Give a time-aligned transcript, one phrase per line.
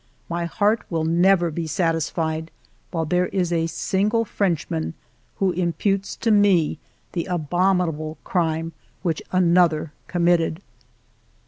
[0.27, 2.49] My heart will never be satisfied
[2.89, 4.95] while there is a single Frenchman
[5.35, 6.79] who imputes to me
[7.11, 10.63] the abominable crime which another committed."